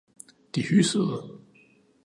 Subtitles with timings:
[0.51, 1.19] De hyssede.